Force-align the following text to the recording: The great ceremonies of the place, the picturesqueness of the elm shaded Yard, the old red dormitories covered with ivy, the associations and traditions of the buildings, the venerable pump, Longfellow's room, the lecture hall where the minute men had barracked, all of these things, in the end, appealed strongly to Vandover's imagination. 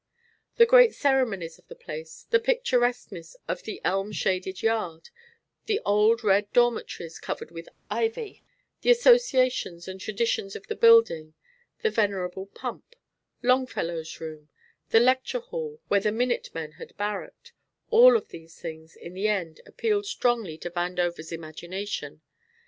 The 0.55 0.65
great 0.65 0.95
ceremonies 0.95 1.59
of 1.59 1.67
the 1.67 1.75
place, 1.75 2.25
the 2.31 2.39
picturesqueness 2.39 3.37
of 3.47 3.61
the 3.61 3.79
elm 3.85 4.11
shaded 4.13 4.63
Yard, 4.63 5.11
the 5.67 5.79
old 5.85 6.23
red 6.23 6.51
dormitories 6.53 7.19
covered 7.19 7.51
with 7.51 7.69
ivy, 7.87 8.43
the 8.81 8.89
associations 8.89 9.87
and 9.87 10.01
traditions 10.01 10.55
of 10.55 10.65
the 10.65 10.75
buildings, 10.75 11.35
the 11.83 11.91
venerable 11.91 12.47
pump, 12.47 12.95
Longfellow's 13.43 14.19
room, 14.19 14.49
the 14.89 14.99
lecture 14.99 15.39
hall 15.39 15.79
where 15.87 15.99
the 15.99 16.11
minute 16.11 16.49
men 16.55 16.71
had 16.79 16.97
barracked, 16.97 17.53
all 17.91 18.17
of 18.17 18.29
these 18.29 18.59
things, 18.59 18.95
in 18.95 19.13
the 19.13 19.27
end, 19.27 19.61
appealed 19.67 20.07
strongly 20.07 20.57
to 20.57 20.71
Vandover's 20.71 21.31
imagination. 21.31 22.21